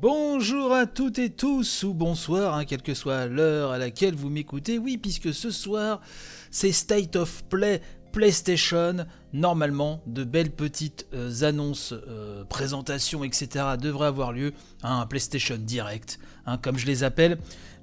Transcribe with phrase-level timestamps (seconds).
[0.00, 4.30] Bonjour à toutes et tous, ou bonsoir, hein, quelle que soit l'heure à laquelle vous
[4.30, 4.78] m'écoutez.
[4.78, 6.00] Oui, puisque ce soir,
[6.52, 7.82] c'est State of Play
[8.12, 9.06] PlayStation.
[9.32, 13.64] Normalement, de belles petites euh, annonces, euh, présentations, etc.
[13.76, 14.52] devraient avoir lieu.
[14.84, 17.38] Hein, un PlayStation Direct, hein, comme je les appelle.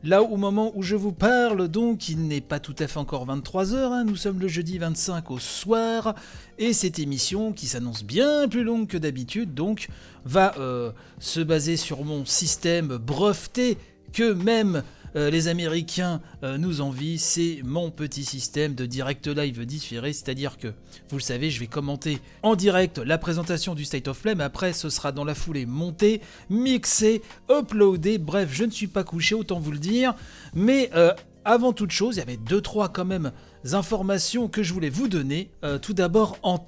[0.05, 3.25] Là, au moment où je vous parle, donc, il n'est pas tout à fait encore
[3.25, 6.13] 23h, nous sommes le jeudi 25 au soir,
[6.59, 9.87] et cette émission, qui s'annonce bien plus longue que d'habitude, donc,
[10.23, 13.79] va euh, se baser sur mon système breveté
[14.13, 14.83] que même
[15.15, 20.57] euh, les Américains euh, nous envient, c'est mon petit système de direct live différé, c'est-à-dire
[20.57, 20.67] que,
[21.09, 24.43] vous le savez, je vais commenter en direct la présentation du State of Play, mais
[24.43, 29.35] après ce sera dans la foulée monté, mixé, uploadé, bref, je ne suis pas couché,
[29.35, 30.15] autant vous le dire,
[30.53, 31.13] mais euh,
[31.45, 33.31] avant toute chose, il y avait deux trois quand même
[33.71, 35.51] informations que je voulais vous donner.
[35.81, 36.63] tout d'abord en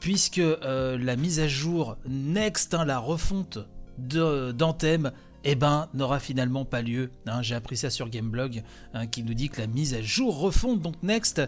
[0.00, 3.58] puisque la mise à jour Next, hein, la refonte
[3.98, 5.12] d'Anthem
[5.48, 7.10] eh ben, n'aura finalement pas lieu.
[7.26, 7.40] Hein.
[7.40, 10.82] J'ai appris ça sur Gameblog, hein, qui nous dit que la mise à jour refonte,
[10.82, 11.40] donc Next,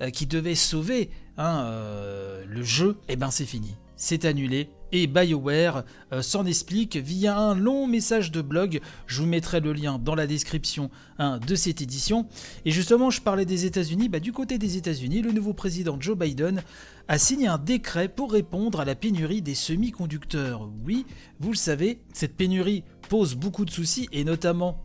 [0.00, 3.76] euh, qui devait sauver hein, euh, le jeu, eh ben c'est fini.
[3.96, 4.70] C'est annulé.
[4.94, 8.80] Et BioWare euh, s'en explique via un long message de blog.
[9.06, 12.26] Je vous mettrai le lien dans la description de cette édition.
[12.64, 14.08] Et justement, je parlais des États-Unis.
[14.08, 16.62] Bah, du côté des États-Unis, le nouveau président Joe Biden
[17.08, 20.68] a signé un décret pour répondre à la pénurie des semi-conducteurs.
[20.84, 21.06] Oui,
[21.40, 24.84] vous le savez, cette pénurie pose beaucoup de soucis et notamment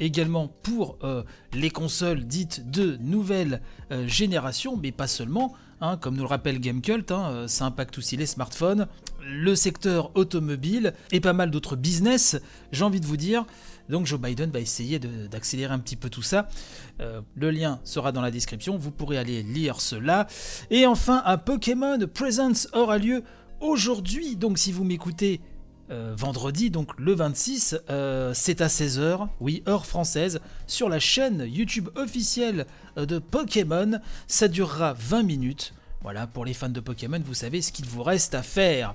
[0.00, 6.16] également pour euh, les consoles dites de nouvelle euh, génération, mais pas seulement, hein, comme
[6.16, 8.86] nous le rappelle Gamecult, hein, euh, ça impacte aussi les smartphones,
[9.22, 12.36] le secteur automobile et pas mal d'autres business,
[12.72, 13.46] j'ai envie de vous dire.
[13.88, 16.48] Donc Joe Biden va essayer d'accélérer un petit peu tout ça.
[16.98, 20.26] le lien sera dans la description, vous pourrez aller lire cela.
[20.70, 23.24] Et enfin, un Pokémon Presence aura lieu
[23.60, 25.42] aujourd'hui, donc si vous m'écoutez
[25.90, 31.46] euh, vendredi, donc le 26, euh, c'est à 16h, oui, heure française, sur la chaîne
[31.46, 33.98] YouTube officielle euh, de Pokémon.
[34.26, 35.74] Ça durera 20 minutes.
[36.02, 38.94] Voilà, pour les fans de Pokémon, vous savez ce qu'il vous reste à faire.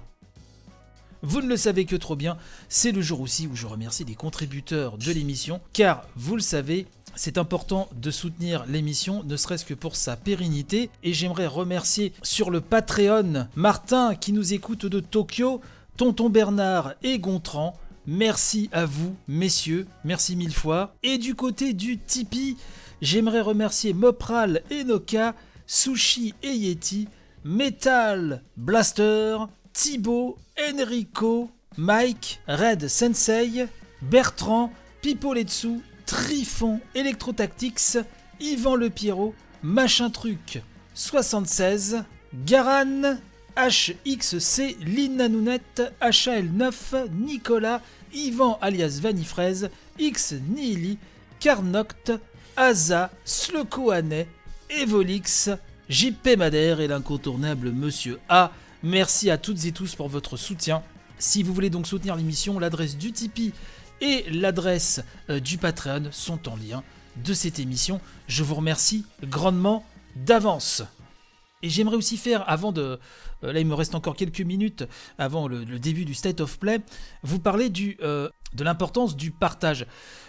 [1.22, 2.38] Vous ne le savez que trop bien,
[2.70, 6.88] c'est le jour aussi où je remercie les contributeurs de l'émission, car vous le savez,
[7.16, 10.90] c'est important de soutenir l'émission, ne serait-ce que pour sa pérennité.
[11.04, 15.62] Et j'aimerais remercier sur le Patreon Martin qui nous écoute de Tokyo,
[16.00, 17.76] Tonton Bernard et Gontran.
[18.08, 20.96] Merci à vous, messieurs, merci mille fois.
[21.04, 22.56] Et du côté du Tipeee,
[23.02, 25.36] j'aimerais remercier Mopral et Noka,
[25.68, 27.10] Sushi et Yeti,
[27.44, 29.40] Metal Blaster,
[29.74, 30.38] Thibaut,
[30.72, 33.68] Enrico, Mike, Red Sensei,
[34.02, 34.72] Bertrand,
[35.02, 37.98] Pipoletsu, Trifon, Electrotactics,
[38.40, 42.06] Yvan Le Pierrot, Machin Truc 76,
[42.46, 43.18] Garan,
[43.60, 47.82] HXC, Lina Nounette, HL9, Nicolas,
[48.14, 50.98] Yvan alias Vanifraise, X Nihili,
[51.42, 52.14] Carnoct,
[52.56, 54.26] Aza, Slokoane,
[54.70, 55.50] Evolix,
[55.90, 58.54] JP Madère et l'incontournable Monsieur A.
[58.82, 60.82] Merci à toutes et tous pour votre soutien.
[61.18, 63.52] Si vous voulez donc soutenir l'émission, l'adresse du Tipeee
[64.00, 66.82] et l'adresse euh, du Patreon sont en lien
[67.18, 68.00] de cette émission.
[68.30, 69.84] Je vous remercie grandement
[70.16, 70.84] d'avance.
[71.62, 73.00] Et j'aimerais aussi faire, avant de...
[73.44, 74.86] Euh, là, il me reste encore quelques minutes
[75.18, 76.80] avant le, début du State of Play,
[77.24, 79.86] vous parler du, euh, de l'importance du partage.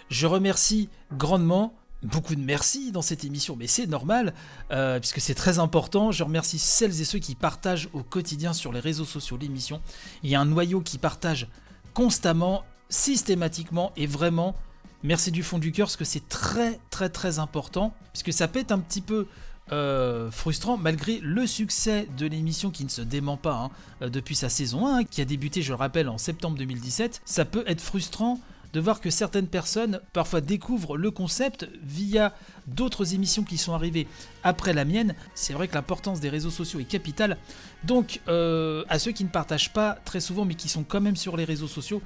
[0.09, 4.35] Je remercie grandement beaucoup de merci dans cette émission, mais c'est normal,
[4.71, 6.13] euh, puisque c'est très important.
[6.13, 9.81] Je remercie celles et ceux qui partagent au quotidien sur les réseaux sociaux l'émission.
[10.23, 11.49] Il y a un noyau qui partage
[11.95, 14.57] constamment, systématiquement, et vraiment,
[15.03, 18.73] merci du fond du cœur, parce que c'est très très très important, puisque ça être
[18.73, 19.27] un petit peu
[19.73, 23.71] euh, frustrant malgré le succès de l'émission qui ne se dément pas hein,
[24.03, 27.23] euh, depuis sa saison 1, qui a débuté, je le rappelle, en septembre 2017.
[27.25, 28.41] Ça peut être frustrant
[28.73, 32.35] de voir que certaines personnes parfois découvrent le concept via
[32.67, 34.07] d'autres émissions qui sont arrivées
[34.45, 35.15] après la mienne.
[35.35, 37.37] C'est vrai que l'importance des réseaux sociaux est capitale.
[37.85, 41.17] Donc euh, à ceux qui ne partagent pas très souvent mais qui sont quand même
[41.17, 42.03] sur les réseaux sociaux,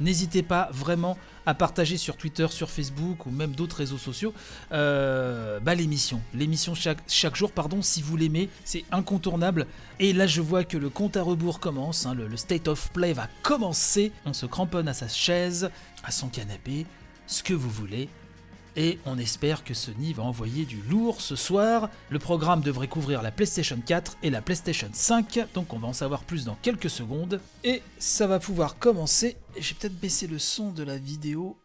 [0.00, 1.16] N'hésitez pas vraiment
[1.46, 4.34] à partager sur Twitter, sur Facebook ou même d'autres réseaux sociaux
[4.72, 6.20] euh, bah, l'émission.
[6.34, 9.66] L'émission chaque, jour, pardon, si vous l'aimez, c'est incontournable.
[10.00, 13.12] Et là, je vois que le compte à rebours commence, hein, le State of Play
[13.12, 14.12] va commencer.
[14.24, 15.70] On se cramponne à sa chaise,
[16.04, 16.86] à son canapé,
[17.26, 18.08] ce que vous voulez
[18.76, 21.88] et on espère que Sony va envoyer du lourd ce soir.
[22.10, 25.92] Le programme devrait couvrir la PlayStation 4 et la PlayStation 5, donc on va en
[25.92, 27.40] savoir plus dans quelques secondes.
[27.64, 29.36] Et ça va pouvoir commencer.
[29.58, 31.56] J'ai peut-être baissé le son de la vidéo.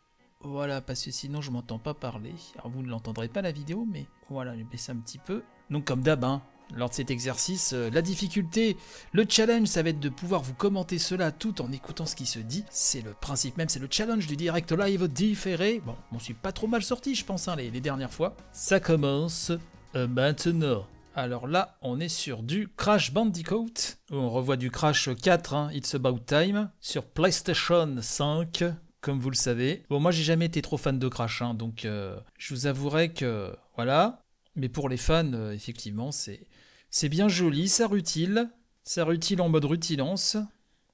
[0.44, 2.34] Voilà, parce que sinon je m'entends pas parler.
[2.56, 5.44] Alors vous ne l'entendrez pas la vidéo, mais voilà, j'ai baissé un petit peu.
[5.70, 6.42] Donc comme d'hab, hein,
[6.76, 7.74] lors de cet exercice.
[7.74, 8.78] Euh, la difficulté,
[9.12, 12.26] le challenge, ça va être de pouvoir vous commenter cela tout en écoutant ce qui
[12.26, 12.64] se dit.
[12.70, 15.82] C'est le principe même, c'est le challenge du direct live différé.
[15.86, 18.36] Bon, on suis pas trop mal sorti, je pense, hein, les, les dernières fois.
[18.52, 19.52] Ça commence
[19.96, 20.86] euh, maintenant.
[21.14, 23.74] Alors là, on est sur du Crash Bandicoot,
[24.12, 28.64] on revoit du Crash 4, hein, It's About Time, sur PlayStation 5,
[29.02, 29.84] comme vous le savez.
[29.90, 33.12] Bon, moi j'ai jamais été trop fan de Crash, hein, donc euh, je vous avouerai
[33.12, 34.24] que voilà.
[34.56, 36.48] Mais pour les fans, euh, effectivement, c'est
[36.92, 38.52] c'est bien joli, ça rutile,
[38.84, 40.36] ça rutile en mode rutilance.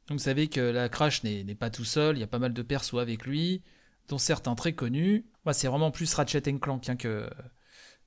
[0.08, 2.54] Donc vous savez que la Crash n'est pas tout seul, il y a pas mal
[2.54, 3.62] de persos avec lui,
[4.08, 5.26] dont certains très connus.
[5.44, 7.30] Moi, c'est vraiment plus Ratchet Clank hein, que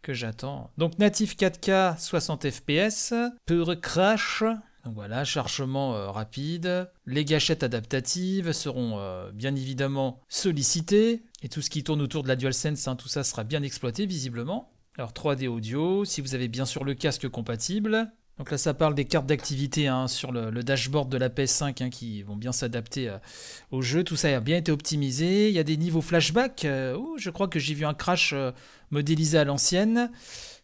[0.02, 0.70] que j'attends.
[0.78, 3.12] Donc natif 4K 60 fps,
[3.44, 4.42] pur crash,
[4.84, 6.90] donc voilà, chargement euh, rapide.
[7.06, 11.22] Les gâchettes adaptatives seront euh, bien évidemment sollicitées.
[11.42, 14.06] Et tout ce qui tourne autour de la DualSense, hein, tout ça sera bien exploité
[14.06, 14.72] visiblement.
[15.00, 18.12] Alors 3D audio, si vous avez bien sûr le casque compatible.
[18.36, 21.88] Donc là, ça parle des cartes d'activité hein, sur le, dashboard de la PS5 hein,
[21.88, 23.16] qui vont bien s'adapter euh,
[23.70, 24.04] au jeu.
[24.04, 25.48] Tout ça a bien été optimisé.
[25.48, 26.66] Il y a des niveaux flashback.
[26.66, 28.34] je crois que j'ai vu un crash
[28.90, 30.10] modélisé à l'ancienne.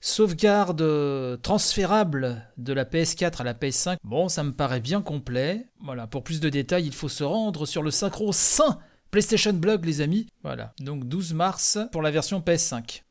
[0.03, 3.97] Sauvegarde transférable de la PS4 à la PS5.
[4.05, 5.67] Bon, ça me paraît bien complet.
[5.83, 8.81] Voilà, pour plus de détails, il faut se rendre sur le synchro saint
[9.11, 10.27] PlayStation Blog, les amis.
[10.43, 13.06] Voilà, donc 12 mars pour la version PS5.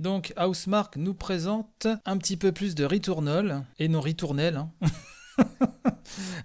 [0.00, 4.56] Donc Housemark nous présente un petit peu plus de Returnal, et non Ritournel.
[4.56, 4.72] Hein.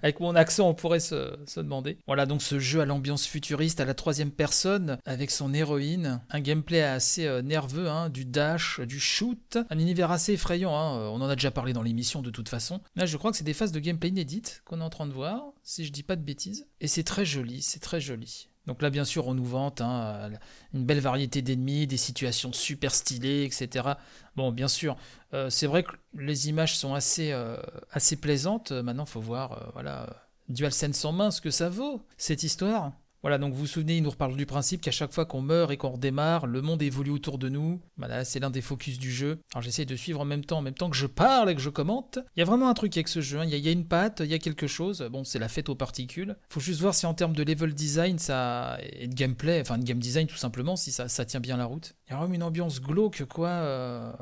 [0.03, 1.97] Avec mon accent, on pourrait se, demander.
[2.05, 6.41] Voilà donc ce jeu à l'ambiance futuriste à la troisième personne, avec son héroïne, un
[6.41, 11.21] gameplay assez euh, nerveux, hein, du dash, du shoot, un univers assez effrayant, hein, on
[11.21, 12.81] en a déjà parlé dans l'émission de toute façon.
[12.97, 15.13] Là je crois que c'est des phases de gameplay inédites qu'on est en train de
[15.13, 16.67] voir, si je dis pas de bêtises.
[16.81, 18.49] Et c'est très joli, c'est très joli.
[18.67, 20.31] Donc là, bien sûr, on nous vante hein,
[20.73, 23.89] une belle variété d'ennemis, des situations super stylées, etc.
[24.35, 24.97] Bon, bien sûr,
[25.33, 27.57] euh, c'est vrai que les images sont assez, euh,
[27.91, 28.71] assez plaisantes.
[28.71, 30.07] Maintenant, faut voir, euh, voilà,
[30.49, 32.93] DualSense en main, ce que ça vaut, cette histoire.
[33.25, 35.71] Voilà, donc vous vous souvenez, il nous reparle du principe qu'à chaque fois qu'on meurt
[35.71, 37.81] et qu'on redémarre, le monde évolue autour de nous.
[37.97, 39.39] Voilà, c'est l'un des focus du jeu.
[39.51, 41.61] Alors j'essaie de suivre en même temps, en même temps que je parle et que
[41.61, 42.19] je commente.
[42.35, 43.45] Il y a vraiment un truc avec ce jeu, hein.
[43.45, 45.01] il, y a, une patte, il y a quelque chose.
[45.11, 46.37] Bon, c'est la fête aux particules.
[46.49, 49.83] Faut juste voir si en termes de level design ça et de gameplay, enfin de
[49.83, 51.95] game design tout simplement, si ça, tient bien la route.
[52.05, 53.49] Il y a vraiment une ambiance glauque, quoi.
[53.49, 54.13] Euh,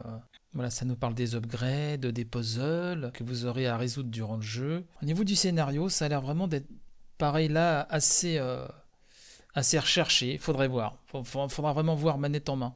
[0.54, 4.42] voilà, ça nous parle des upgrades, des puzzles que vous aurez à résoudre durant le
[4.42, 4.86] jeu.
[5.02, 6.70] Au niveau du scénario, ça a l'air vraiment d'être
[7.18, 8.38] pareil là, assez...
[8.38, 8.66] Euh,
[9.54, 10.98] assez recherché, faudrait voir.
[11.06, 12.76] Faudra vraiment voir manette en main.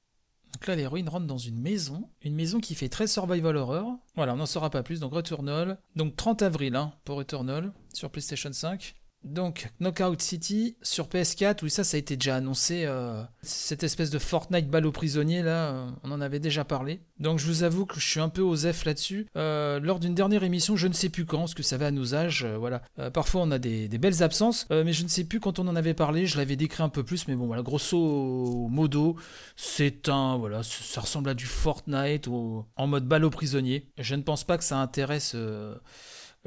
[0.54, 3.98] Donc là, l'héroïne rentre dans une maison, une maison qui fait très survival horror.
[4.16, 5.78] Voilà, on n'en saura pas plus, donc Returnal.
[5.96, 8.96] Donc 30 avril hein, pour Returnal sur PlayStation 5.
[9.28, 12.84] Donc, Knockout City sur PS4, oui, ça, ça a été déjà annoncé.
[12.86, 17.02] Euh, cette espèce de Fortnite balle aux prisonniers, là, euh, on en avait déjà parlé.
[17.20, 19.28] Donc, je vous avoue que je suis un peu aux F là-dessus.
[19.36, 21.92] Euh, lors d'une dernière émission, je ne sais plus quand, parce que ça va à
[21.92, 22.82] nos âges, voilà.
[23.14, 25.94] parfois, on a des, belles absences, mais je ne sais plus quand on en avait
[25.94, 29.16] parlé, je l'avais décrit un peu plus, mais bon, voilà, grosso modo,
[29.56, 33.88] c'est un, voilà, ça ressemble à du Fortnite en mode balle aux prisonniers.
[33.98, 35.36] Je ne pense pas que ça intéresse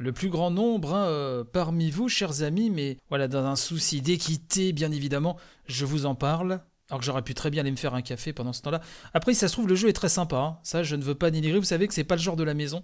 [0.01, 4.01] le plus grand nombre hein, euh, parmi vous, chers amis, mais voilà, dans un souci
[4.01, 5.37] d'équité, bien évidemment,
[5.67, 6.61] je vous en parle.
[6.89, 8.81] Alors que j'aurais pu très bien aller me faire un café pendant ce temps-là.
[9.15, 10.37] Après, ça se trouve, le jeu est très sympa.
[10.37, 10.59] Hein.
[10.65, 11.59] Ça, je ne veux pas dénigrer.
[11.59, 12.83] Vous savez que c'est pas le genre de la maison.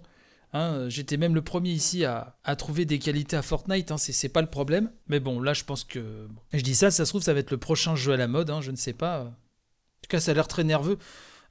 [0.53, 0.87] Hein.
[0.87, 3.91] J'étais même le premier ici à, trouver des qualités à Fortnite.
[3.97, 4.89] C'est pas le problème.
[5.07, 6.27] Mais bon, là, je pense que.
[6.53, 8.49] Je dis ça, ça se trouve, ça va être le prochain jeu à la mode.
[8.61, 9.23] Je ne sais pas.
[9.23, 9.25] En
[10.03, 10.97] tout cas, ça a l'air très nerveux.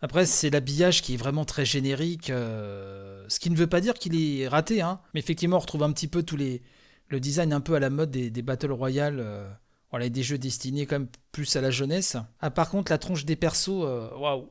[0.03, 3.95] Après, c'est l'habillage qui est vraiment très générique, euh, ce qui ne veut pas dire
[3.95, 5.01] qu'il est raté, hein.
[5.15, 6.63] mais effectivement, on retrouve un petit peu tous les,
[7.09, 9.49] le design un peu à la mode des, Battle Royale, euh,
[9.91, 12.17] voilà, des jeux destinés quand même plus à la jeunesse.
[12.41, 14.51] Ah, par contre, la tronche des persos, euh, waouh,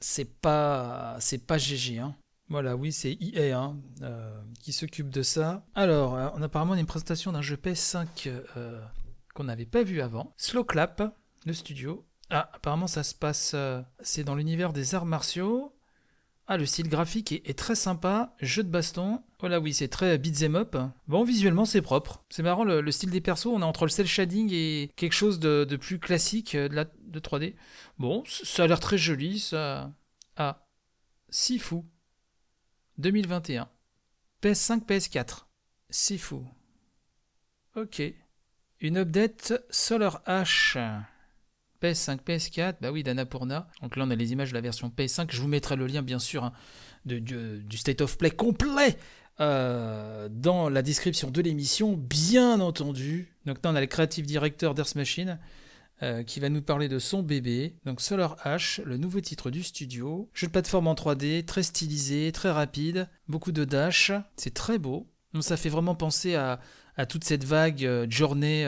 [0.00, 2.14] c'est pas, c'est pas GG, hein.
[2.50, 3.78] Voilà, oui, c'est EA hein,
[4.60, 5.64] qui s'occupe de ça.
[5.74, 8.28] Alors, on a apparemment une présentation d'un jeu PS5
[9.34, 10.34] qu'on n'avait pas vu avant.
[10.36, 13.52] Slow Clap, le studio, ah, apparemment ça se passe.
[13.54, 15.74] Euh, c'est dans l'univers des arts martiaux.
[16.46, 18.34] Ah, le style graphique est, très sympa.
[18.40, 19.22] Jeu de baston.
[19.42, 20.76] Oh là oui, c'est très beat'em up.
[21.08, 22.22] Bon, visuellement c'est propre.
[22.28, 23.46] C'est marrant le, style des persos.
[23.46, 26.84] On est entre le cel shading et quelque chose de, plus classique euh, de, la,
[26.84, 27.54] de 3D.
[27.98, 29.38] Bon, ça a l'air très joli.
[29.38, 29.90] Ça.
[30.36, 30.66] Ah,
[31.30, 31.82] Sifu.
[32.98, 33.68] 2021.
[34.42, 35.44] PS5, PS4.
[35.88, 36.36] Sifu.
[37.74, 38.02] Ok.
[38.80, 40.76] Une update Solar H.
[41.84, 43.68] PS5, PS4, bah oui, d'Annapurna.
[43.82, 45.26] Donc là, on a les images de la version PS5.
[45.30, 46.52] Je vous mettrai le lien, bien sûr, hein,
[47.04, 48.96] de, du, State of Play complet
[49.40, 53.34] euh, dans la description de l'émission, bien entendu.
[53.44, 55.38] Donc là, on a le Creative Director d'Earth Machine,
[56.02, 59.62] euh, qui va nous parler de son bébé, donc Solar Ash, le nouveau titre du
[59.62, 60.30] studio.
[60.32, 65.06] Jeu de plateforme en 3D, très stylisé, très rapide, beaucoup de dash, c'est très beau.
[65.34, 66.60] Donc ça fait vraiment penser à,
[67.08, 68.64] toute cette vague euh, journée.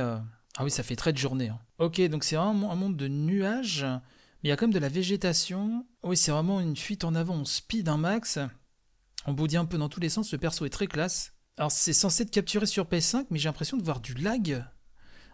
[0.57, 1.49] Ah oui, ça fait très de journée.
[1.49, 1.59] Hein.
[1.79, 4.79] Ok, donc c'est vraiment un monde de nuages, mais il y a quand même de
[4.79, 5.87] la végétation.
[6.03, 8.39] Oui, c'est vraiment une fuite en avant, on speed un max.
[9.27, 11.33] On boudit un peu dans tous les sens, le perso est très classe.
[11.59, 14.65] Alors c'est censé être capturé sur PS5, mais j'ai l'impression de voir du lag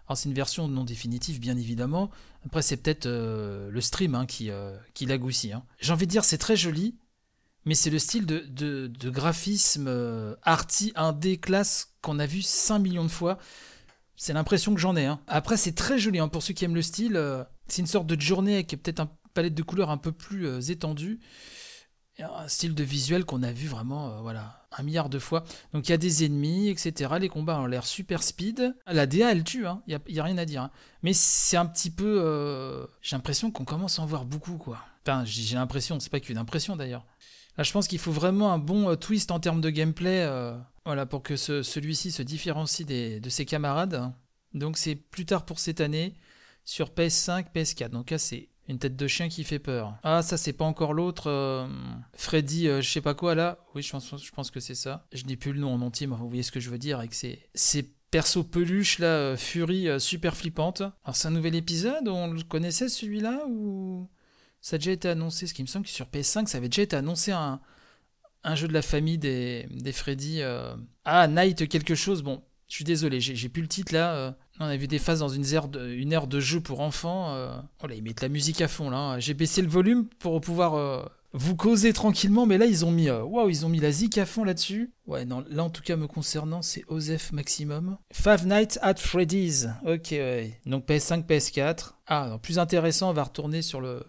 [0.07, 2.11] alors c'est une version non définitive bien évidemment.
[2.45, 5.53] Après c'est peut-être euh, le stream hein, qui, euh, qui lag aussi.
[5.53, 5.65] Hein.
[5.81, 6.97] J'ai envie de dire c'est très joli,
[7.65, 12.81] mais c'est le style de, de, graphisme euh, arty 1D classe qu'on a vu 5
[12.81, 13.39] millions de fois.
[14.23, 15.07] C'est l'impression que j'en ai.
[15.07, 15.21] Hein.
[15.27, 17.21] Après c'est très joli pour ceux qui aiment le style.
[17.67, 21.19] c'est une sorte de journée avec peut-être une palette de couleurs un peu plus étendue
[22.21, 25.45] un style de visuel qu'on a vu vraiment euh, voilà un milliard de fois.
[25.73, 27.15] Donc il y a des ennemis, etc.
[27.21, 28.75] Les combats ont l'air super speed.
[28.87, 29.83] La DA elle tue, il hein.
[29.87, 30.63] n'y a, rien à dire.
[30.63, 30.71] Hein.
[31.03, 32.21] Mais c'est un petit peu...
[32.23, 34.79] Euh, j'ai l'impression qu'on commence à en voir beaucoup quoi.
[35.03, 37.05] Enfin j'ai l'impression, c'est pas qu'une impression d'ailleurs.
[37.57, 40.29] Là je pense qu'il faut vraiment un bon euh, twist en termes de gameplay
[40.85, 44.13] voilà, pour que celui-ci se différencie de ses camarades.
[44.55, 46.15] Donc c'est plus tard pour cette année
[46.65, 47.91] sur PS5, PS4.
[47.91, 49.95] Donc là c'est une tête de chien qui fait peur.
[50.03, 51.29] Ah, ça, c'est pas encore l'autre.
[51.29, 51.67] Euh,
[52.15, 53.59] Freddy, euh, je sais pas quoi, là.
[53.75, 55.07] Oui, je pense, que c'est ça.
[55.13, 56.99] Je n'ai plus le nom en entier, mais vous voyez ce que je veux dire
[56.99, 60.81] avec ces, ces persos peluches, là, euh, Fury, super flippante.
[60.81, 64.09] Alors, c'est un nouvel épisode On le connaissait, celui-là Ou
[64.63, 66.83] ça a déjà été annoncé Ce qui me semble que sur PS5, ça avait déjà
[66.83, 67.61] été annoncé un,
[68.43, 70.41] un jeu de la famille des, des Freddy.
[71.05, 72.23] Ah, Night quelque chose.
[72.23, 74.35] Bon, je suis désolé, j'ai plus le titre là.
[74.61, 77.35] On a vu des phases dans une aire de, une de jeu pour enfants.
[77.35, 77.51] Euh.
[77.83, 78.97] Oh là, ils mettent la musique à fond là.
[78.97, 79.19] Hein.
[79.19, 81.03] J'ai baissé le volume pour pouvoir euh,
[81.33, 84.19] vous causer tranquillement, mais là ils ont mis, euh, waouh, ils ont mis la zik
[84.19, 84.93] à fond là-dessus.
[85.07, 87.97] Ouais, non, là en tout cas me concernant, c'est OZEF maximum.
[88.13, 89.69] Five Nights at Freddy's.
[89.85, 90.61] Ok, ouais.
[90.67, 91.95] Donc PS5, PS4.
[92.07, 94.05] Ah, plus intéressant, on va retourner sur le.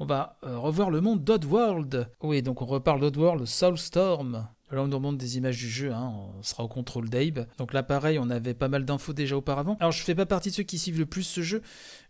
[0.00, 2.08] On va revoir le monde d'Oddworld.
[2.22, 4.48] Oui, donc on reparle d'Oddworld, Soulstorm.
[4.70, 6.12] Là, on nous remonte des images du jeu, hein.
[6.38, 7.46] on sera au contrôle d'Abe.
[7.56, 9.78] Donc là, pareil, on avait pas mal d'infos déjà auparavant.
[9.80, 11.62] Alors, je fais pas partie de ceux qui suivent le plus ce jeu.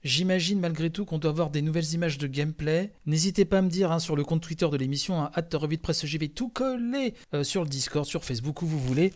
[0.02, 2.92] J'imagine malgré tout qu'on doit avoir des nouvelles images de gameplay.
[3.06, 6.04] N'hésitez pas à me dire hein, sur le compte Twitter de l'émission, hein, revue presse
[6.34, 9.12] tout coller euh, sur le Discord, sur Facebook, où vous voulez.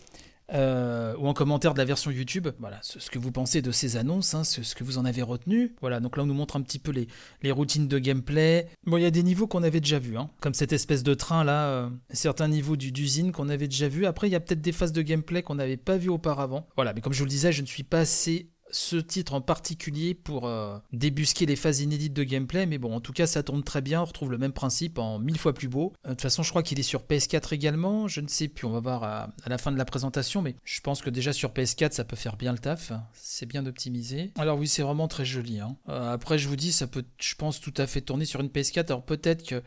[0.53, 3.97] Euh, ou en commentaire de la version YouTube, voilà, ce, que vous pensez de ces
[3.97, 5.75] annonces, hein, ce, que vous en avez retenu.
[5.81, 8.69] Voilà, donc là on nous montre un petit peu les, routines de gameplay.
[8.87, 11.15] Bon, il y a des niveaux qu'on avait déjà vus, hein, comme cette espèce de
[11.15, 14.07] train là, euh, certains niveaux d'usine qu'on avait déjà vus.
[14.07, 16.67] Après, il y a peut-être des phases de gameplay qu'on n'avait pas vues auparavant.
[16.77, 19.41] Voilà, mais comme je vous le disais, je ne suis pas assez ce titre en
[19.41, 23.43] particulier pour euh, débusquer les phases inédites de gameplay, mais bon, en tout cas, ça
[23.43, 24.03] tourne très bien.
[24.03, 25.93] On retrouve le même principe en mille fois plus beau.
[26.05, 28.09] Euh, de toute façon, je crois qu'il est sur PS4 également.
[28.09, 30.81] Je ne sais plus, on va voir à, la fin de la présentation, mais je
[30.81, 32.93] pense que déjà sur PS4, ça peut faire bien le taf.
[33.13, 34.33] C'est bien optimisé.
[34.39, 35.61] Alors, oui, c'est vraiment très joli.
[35.61, 35.77] Hein.
[35.89, 38.49] Euh, après, je vous dis, ça peut, je pense, tout à fait tourner sur une
[38.49, 38.87] PS4.
[38.87, 39.63] Alors, peut-être que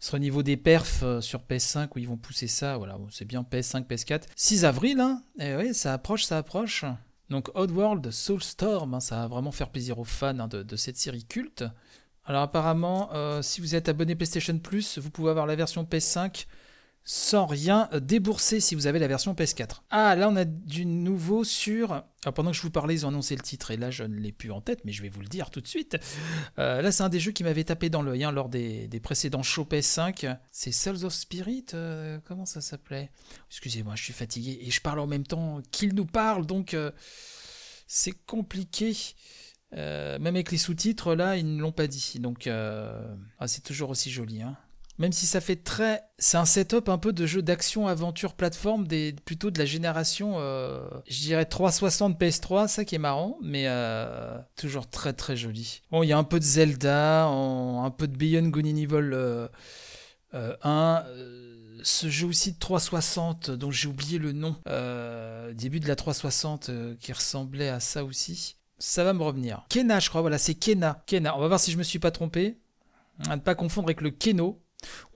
[0.00, 2.78] ce sera au niveau des perfs sur PS5 où ils vont pousser ça.
[2.78, 4.22] Voilà, c'est bien PS5, PS4.
[4.34, 5.22] 6 avril, hein.
[5.38, 6.84] Et eh oui, ça approche, ça approche.
[7.28, 11.24] Donc Oddworld Soulstorm, hein, ça va vraiment faire plaisir aux fans hein, de, cette série
[11.24, 11.64] culte.
[12.24, 16.46] Alors apparemment, euh, si vous êtes abonné PlayStation Plus, vous pouvez avoir la version PS5
[17.08, 19.82] sans rien débourser si vous avez la version PS4.
[19.90, 21.92] Ah, là on a du nouveau sur...
[21.92, 24.16] Alors pendant que je vous parlais, ils ont annoncé le titre, et là je ne
[24.16, 25.96] l'ai plus en tête, mais je vais vous le dire tout de suite.
[26.58, 29.44] Euh, là c'est un des jeux qui m'avait tapé dans l'œil hein, lors des, précédents
[29.44, 30.36] shows PS5.
[30.50, 33.12] C'est Souls of Spirit euh, Comment ça s'appelait?
[33.50, 36.90] Excusez-moi, je suis fatigué, et je parle en même temps qu'il nous parle, donc euh,
[37.86, 38.96] c'est compliqué.
[39.72, 42.14] même avec les sous-titres, là, ils ne l'ont pas dit.
[42.18, 44.42] Donc, ah, c'est toujours aussi joli.
[44.42, 44.56] Hein.
[44.98, 46.02] Même si ça fait très.
[46.18, 48.86] C'est un setup un peu de jeu d'action, aventure, plateforme,
[49.24, 54.38] plutôt de la génération, euh, je dirais 360 PS3, ça qui est marrant, mais euh,
[54.56, 55.82] toujours très très joli.
[55.90, 59.48] Bon, il y a un peu de Zelda, un peu de Beyond Good and Evil
[60.32, 61.04] 1.
[61.82, 66.70] ce jeu aussi de 360, dont j'ai oublié le nom, euh, début de la 360,
[66.98, 68.56] qui ressemblait à ça aussi.
[68.78, 69.64] Ça va me revenir.
[69.68, 71.02] Kena, je crois, voilà, c'est Kena.
[71.06, 72.58] Kena, on va voir si je me suis pas trompé.
[73.28, 74.60] À ne pas confondre avec le Keno,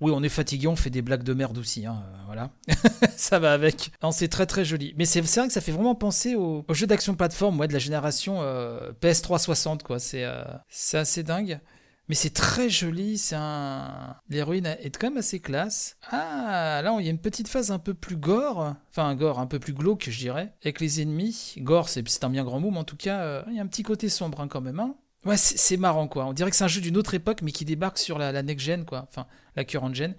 [0.01, 2.51] oui, on est fatigué, on fait des blagues de merde aussi, hein, euh, voilà.
[3.17, 3.91] ça va avec.
[4.13, 4.95] c'est très très joli.
[4.97, 7.79] Mais c'est vrai que ça fait vraiment penser au, jeu d'action plateforme ouais, de la
[7.79, 9.99] génération euh, PS360, quoi.
[10.15, 11.61] Euh, c'est assez dingue.
[12.09, 14.17] Mais c'est très joli, c'est un...
[14.29, 15.97] L'héroïne est quand même assez classe.
[16.11, 18.75] Ah, là, il y a une petite phase un peu plus gore.
[18.91, 20.53] Enfin, gore un peu plus glauque, je dirais.
[20.65, 21.55] Avec les ennemis.
[21.59, 23.85] Gore, c'est un bien grand mot, mais en tout cas, il y a un petit
[23.85, 24.81] côté sombre hein, quand même.
[24.81, 24.97] Hein.
[25.27, 26.25] Ouais, c'est marrant, quoi.
[26.27, 28.85] On dirait que c'est un jeu d'une autre époque, mais qui débarque sur la, next-gen,
[28.85, 29.07] quoi.
[29.09, 30.15] Enfin, la current gen.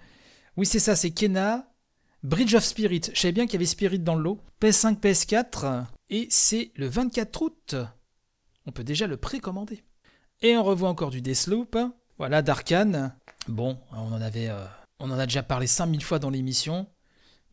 [0.56, 1.72] Oui, c'est ça, c'est Kena,
[2.22, 3.02] Bridge of Spirit.
[3.12, 4.40] Je savais bien qu'il y avait Spirit dans le lot.
[4.60, 5.86] PS5, PS4.
[6.10, 7.74] Et c'est le 24 août.
[8.66, 9.82] On peut déjà le précommander.
[10.40, 11.76] Et on revoit encore du Deathloop.
[12.18, 13.16] Voilà, d'Arkane.
[13.48, 14.48] Bon, on en avait...
[14.48, 14.64] euh,
[15.00, 16.86] on en a déjà parlé 5000 fois dans l'émission.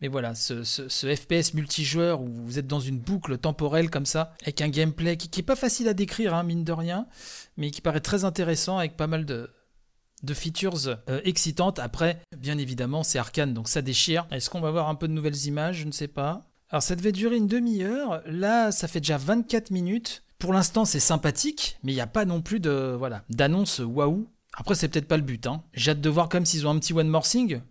[0.02, 4.62] Mais voilà, ce, FPS multijoueur où vous êtes dans une boucle temporelle comme ça, avec
[4.62, 7.08] un gameplay qui, qui est pas facile à décrire, hein, mine de rien,
[7.58, 9.50] mais qui paraît très intéressant avec pas mal de,
[10.24, 11.80] de features euh, excitantes.
[11.80, 14.28] Après, bien évidemment, c'est Arcane, donc ça déchire.
[14.32, 15.78] Est-ce qu'on va voir un peu de nouvelles images?
[15.78, 16.50] Je ne sais pas.
[16.70, 18.22] Alors ça devait durer une demi-heure.
[18.26, 20.24] Là, ça fait déjà 24 minutes.
[20.38, 24.28] Pour l'instant, c'est sympathique, mais il n'y a pas non plus de voilà d'annonce waouh.
[24.56, 25.48] Après, c'est peut-être pas le but.
[25.48, 25.64] Hein.
[25.74, 27.62] J'ai hâte de voir comme s'ils ont un petit one more thing.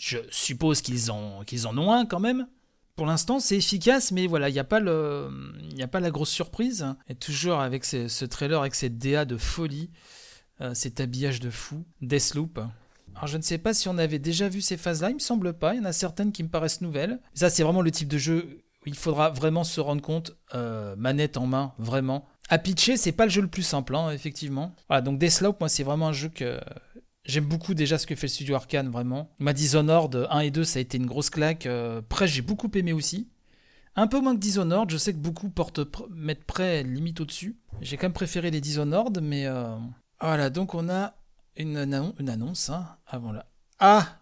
[0.00, 1.44] Je suppose qu'ils en,
[1.78, 2.48] ont un quand même.
[2.96, 6.86] Pour l'instant, c'est efficace, mais voilà, il n'y a, pas la grosse surprise.
[7.08, 9.90] Et toujours avec ce, ce trailer, avec cette DA de folie,
[10.62, 12.60] euh, cet habillage de fou, Deathloop.
[13.14, 15.52] Alors, je ne sais pas si on avait déjà vu ces phases-là, il me semble
[15.52, 15.74] pas.
[15.74, 17.20] Il y en a certaines qui me paraissent nouvelles.
[17.34, 20.96] Ça, c'est vraiment le type de jeu où il faudra vraiment se rendre compte, euh,
[20.96, 22.26] manette en main, vraiment.
[22.48, 24.74] À pitcher, c'est pas le jeu le plus simple, hein, effectivement.
[24.88, 26.58] Voilà, donc Deathloop, moi, c'est vraiment un jeu que
[27.30, 29.30] J'aime beaucoup déjà ce que fait le studio Arkane, vraiment.
[29.38, 31.66] Ma Dishonored 1 et 2, ça a été une grosse claque.
[31.66, 33.28] Euh, Prey, j'ai beaucoup aimé aussi.
[33.94, 37.56] Un peu moins que Dishonored, je sais que beaucoup portent mettent Prey limite au-dessus.
[37.82, 39.76] J'ai quand même préféré les Dishonored, mais euh,
[40.20, 41.14] voilà, donc on a
[41.56, 43.46] une, annon- une annonce hein, avant là.
[43.78, 44.18] Ah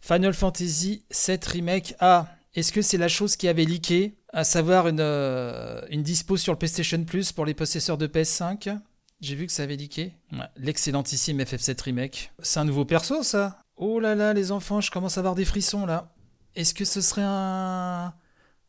[0.00, 1.94] Final Fantasy 7 Remake.
[1.98, 4.16] Ah Est-ce que c'est la chose qui avait leaké?
[4.32, 8.78] À savoir une, euh, une dispo sur le PlayStation Plus pour les possesseurs de PS5
[9.20, 10.14] j'ai vu que ça avait leaké.
[10.32, 12.32] Ouais, L'excellentissime FF7 Remake.
[12.40, 15.44] C'est un nouveau perso, ça Oh là là, les enfants, je commence à avoir des
[15.44, 16.12] frissons, là.
[16.54, 18.12] Est-ce que ce serait un...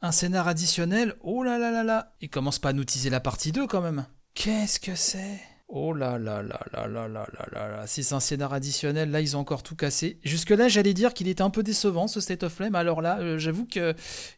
[0.02, 3.20] un scénar additionnel Oh là là là là Il commence pas à nous teaser la
[3.20, 4.06] partie 2, quand même.
[4.34, 5.40] Qu'est-ce que c'est
[5.74, 7.88] Oh là là là là là là là là là.
[7.88, 10.20] Si c'est un scénar additionnel, là, ils ont encore tout cassé.
[10.24, 13.38] Jusque-là, j'allais dire qu'il était un peu décevant, ce State of mais alors là, euh,
[13.38, 13.80] j'avoue que...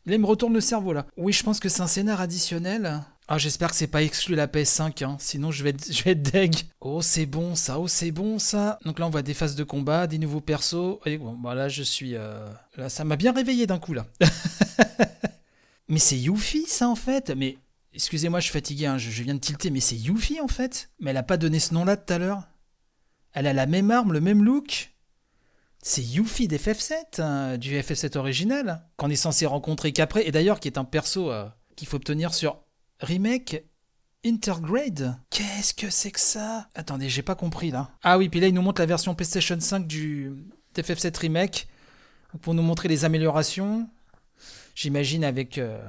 [0.06, 1.08] Là, il me retourne le cerveau, là.
[1.18, 3.02] Oui, je pense que c'est un scénar additionnel.
[3.30, 5.16] Ah, j'espère que c'est pas exclu la PS5, hein.
[5.20, 6.56] sinon je vais, être, je deg.
[6.82, 8.80] Oh, c'est bon ça, oh, c'est bon ça.
[8.84, 11.00] Donc là, on voit des phases de combat, des nouveaux persos.
[11.06, 12.16] Et bon, bah là, je suis.
[12.16, 14.06] euh, Là, ça m'a bien réveillé d'un coup, là.
[15.88, 17.30] mais c'est Yuffie, ça, en fait.
[17.36, 17.58] Mais
[17.94, 20.90] excusez-moi, je suis fatigué, hein, je, je viens de tilter, mais c'est Yuffie, en fait.
[21.00, 22.44] Mais elle a pas donné ce nom-là tout à l'heure.
[23.32, 24.92] Elle a la même arme, le même look.
[25.82, 30.68] C'est Yuffie d'FF7, hein, du FF7 original, qu'on est censé rencontrer qu'après, et d'ailleurs qui
[30.68, 32.64] est un perso euh, qu'il faut obtenir sur
[33.04, 33.66] Remake
[34.26, 36.70] Intergrade Qu'est-ce que c'est que ça?
[36.74, 37.90] Attendez, j'ai pas compris là.
[38.02, 40.32] Ah oui, puis là il nous montre la version PlayStation 5 du
[40.78, 41.68] FF7 Remake
[42.42, 43.90] pour nous montrer les améliorations.
[44.74, 45.86] J'imagine avec euh,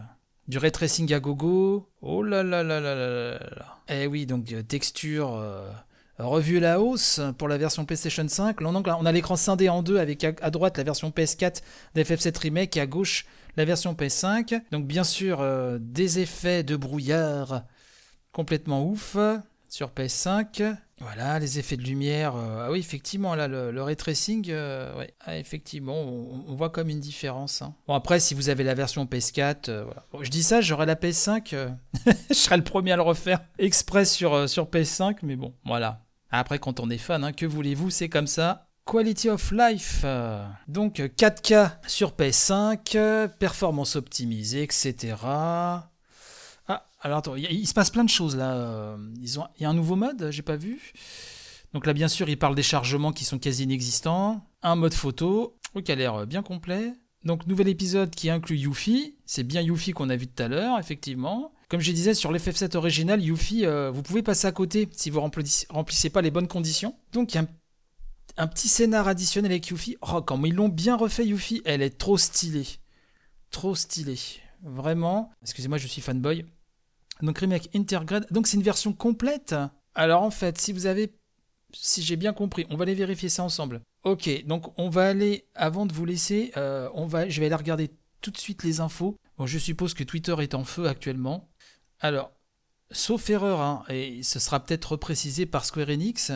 [0.49, 0.73] du ray
[1.13, 1.89] à gogo.
[2.03, 3.79] Oh là là là là là là.
[3.89, 5.71] Eh oui, donc euh, texture euh,
[6.19, 8.61] revue la hausse pour la version PlayStation 5.
[8.61, 11.11] Là, donc, là, on a l'écran scindé en deux avec à, à droite la version
[11.11, 11.63] PS4
[11.95, 13.25] d'FF7 Remake et à gauche
[13.57, 14.63] la version PS5.
[14.71, 17.65] Donc bien sûr euh, des effets de brouillard
[18.33, 19.17] complètement ouf
[19.69, 20.77] sur PS5.
[21.01, 22.37] Voilà, les effets de lumière.
[22.37, 26.89] euh, ah oui, effectivement, là, le, le ray tracing, euh, ah, effectivement, on, voit comme
[26.89, 27.63] une différence.
[27.63, 27.75] hein.
[27.89, 30.07] Bon, après, si vous avez la version PS4, euh, voilà.
[30.13, 31.69] Bon, je dis ça, j'aurai la PS5, euh,
[32.31, 36.05] je serai le premier à le refaire express sur, sur PS5, mais bon, voilà.
[36.31, 38.69] Après, quand on est fan, hein, que voulez-vous, c'est comme ça.
[38.87, 40.05] Quality of Life,
[40.69, 45.15] donc euh, 4K sur PS5, euh, performance optimisée, etc.
[45.25, 45.91] Ah,
[47.01, 48.55] alors attends, il, il se passe plein de choses là.
[48.55, 50.93] euh, Ils ont, il y a un nouveau mode, j'ai pas vu.
[51.73, 54.45] Donc là, bien sûr, ils parlent des chargements qui sont quasi inexistants.
[54.63, 56.93] Un mode photo, qui a l'air euh, bien complet.
[57.25, 59.17] Donc, nouvel épisode qui inclut Yuffie.
[59.25, 61.53] C'est bien Yuffie qu'on a vu tout à l'heure, effectivement.
[61.71, 65.21] Comme je disais, sur l'FF7 original, Yuffie, euh, vous pouvez passer à côté si vous
[65.21, 66.95] remplissez, remplissez pas les bonnes conditions.
[67.13, 67.49] Donc, il y a un
[68.37, 69.97] un petit scénar additionnel avec Yuffie.
[70.03, 72.67] Oh, comme ils l'ont bien refait, Yuffie, elle est trop stylée.
[73.51, 74.19] Trop stylée.
[74.63, 75.31] Vraiment.
[75.43, 76.45] Excusez-moi, je suis fanboy.
[77.23, 78.27] Donc, Remake Intergrade.
[78.31, 79.55] Donc, c'est une version complète.
[79.95, 81.15] Alors, en fait, si vous avez.
[81.73, 83.81] Si j'ai bien compris, on va aller vérifier ça ensemble.
[84.05, 87.55] Ok, donc on va aller, avant de vous laisser, euh, on va, je vais aller
[87.55, 89.17] regarder tout de suite les infos.
[89.39, 91.49] Bon, je suppose que Twitter est en feu actuellement.
[92.01, 92.31] Alors,
[92.91, 96.33] sauf erreur, hein, et ce sera peut-être reprécisé par Square Enix,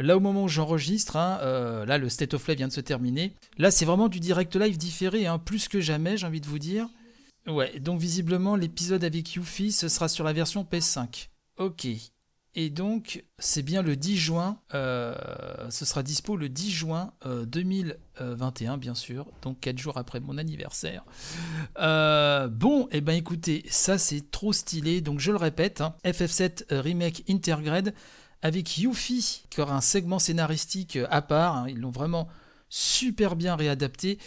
[0.00, 2.80] Là, au moment où j'enregistre, hein, euh, là, le State of Play vient de se
[2.80, 3.34] terminer.
[3.58, 6.58] Là, c'est vraiment du direct live différé, hein, plus que jamais, j'ai envie de vous
[6.58, 6.88] dire.
[7.46, 11.28] Ouais, donc visiblement, l'épisode avec Yuffie, ce sera sur la version PS5.
[11.58, 11.86] Ok.
[12.56, 15.14] Et donc, c'est bien le 10 juin, euh,
[15.70, 20.36] ce sera dispo le 10 juin euh, 2021, bien sûr, donc 4 jours après mon
[20.36, 21.04] anniversaire.
[21.78, 25.94] Euh, bon, et eh ben écoutez, ça c'est trop stylé, donc je le répète, hein,
[26.04, 27.94] FF7 Remake Intergrade,
[28.42, 31.56] avec Yuffie, qui aura un segment scénaristique euh, à part.
[31.56, 32.28] hein, ils l'ont vraiment
[32.68, 34.18] super bien réadapté.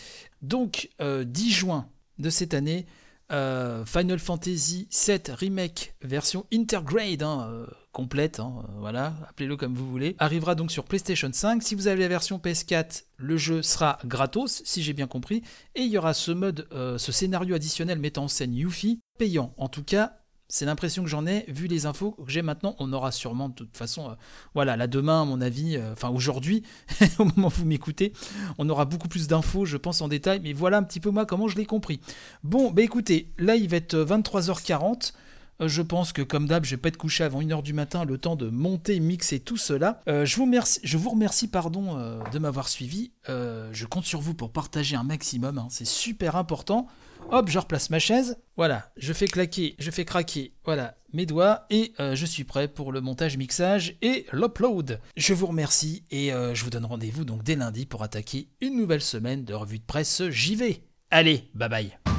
[0.42, 2.86] Donc, euh, 10 juin de cette année,
[3.32, 9.76] euh, Final Fantasy VII Remake version Intergrade, hein, euh, complète, hein, euh, voilà, appelez-le comme
[9.76, 11.64] vous voulez, arrivera donc sur PlayStation 5.
[11.64, 15.44] Si vous avez la version PS4, le jeu sera gratos, si j'ai bien compris,
[15.76, 19.54] et il y aura ce mode, euh, ce scénario additionnel mettant en scène Yuffie, payant.
[19.58, 20.18] En tout cas,
[20.50, 22.76] c'est l'impression que j'en ai, vu les infos que j'ai maintenant.
[22.80, 24.14] On aura sûrement, de toute façon, euh,
[24.56, 26.64] voilà, là demain, à mon avis, enfin aujourd'hui,
[27.20, 28.12] au moment où vous m'écoutez,
[28.58, 30.42] on aura beaucoup plus d'infos, je pense, en détail.
[30.44, 32.00] Mais voilà un petit peu moi comment je l'ai compris.
[32.44, 35.14] Bon, bah écoutez, là il va être 23h40.
[35.62, 38.06] Euh, je pense que comme d'hab, je vais pas être couché avant 1h du matin,
[38.06, 40.02] le temps de monter, mixer tout cela.
[40.08, 43.12] Euh, je, vous remercie, pardon, euh, de m'avoir suivi.
[43.28, 45.68] je compte sur vous pour partager un maximum, hein.
[45.70, 46.88] c'est super important.
[47.32, 48.38] Hop, je replace ma chaise.
[48.58, 52.92] Voilà, je fais claquer, je fais craquer, voilà, mes doigts et je suis prêt pour
[52.92, 55.00] le montage, mixage et l'upload.
[55.16, 59.02] Je vous remercie et je vous donne rendez-vous donc dès lundi pour attaquer une nouvelle
[59.02, 60.22] semaine de revue de presse.
[60.30, 60.84] J'y vais.
[61.10, 62.13] Allez, bye bye.